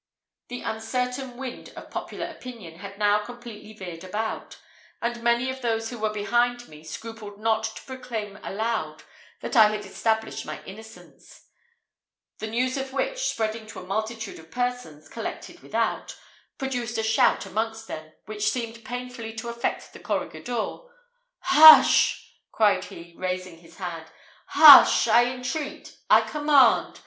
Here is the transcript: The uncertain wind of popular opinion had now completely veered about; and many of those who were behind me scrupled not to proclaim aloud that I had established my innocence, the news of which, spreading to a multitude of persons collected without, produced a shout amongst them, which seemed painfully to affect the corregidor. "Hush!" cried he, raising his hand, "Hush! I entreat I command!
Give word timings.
The 0.47 0.63
uncertain 0.63 1.37
wind 1.37 1.69
of 1.75 1.91
popular 1.91 2.25
opinion 2.25 2.79
had 2.79 2.97
now 2.97 3.19
completely 3.23 3.73
veered 3.73 4.03
about; 4.03 4.57
and 4.99 5.21
many 5.21 5.51
of 5.51 5.61
those 5.61 5.91
who 5.91 5.99
were 5.99 6.09
behind 6.09 6.67
me 6.67 6.83
scrupled 6.83 7.39
not 7.39 7.65
to 7.65 7.83
proclaim 7.83 8.37
aloud 8.41 9.03
that 9.41 9.55
I 9.55 9.67
had 9.67 9.85
established 9.85 10.43
my 10.43 10.59
innocence, 10.63 11.45
the 12.39 12.47
news 12.47 12.77
of 12.77 12.91
which, 12.93 13.27
spreading 13.27 13.67
to 13.67 13.79
a 13.79 13.85
multitude 13.85 14.39
of 14.39 14.49
persons 14.49 15.07
collected 15.07 15.59
without, 15.59 16.17
produced 16.57 16.97
a 16.97 17.03
shout 17.03 17.45
amongst 17.45 17.87
them, 17.87 18.11
which 18.25 18.49
seemed 18.49 18.83
painfully 18.83 19.35
to 19.35 19.49
affect 19.49 19.93
the 19.93 19.99
corregidor. 19.99 20.79
"Hush!" 21.41 22.37
cried 22.51 22.85
he, 22.85 23.13
raising 23.19 23.59
his 23.59 23.77
hand, 23.77 24.07
"Hush! 24.47 25.07
I 25.07 25.25
entreat 25.31 25.99
I 26.09 26.21
command! 26.21 26.99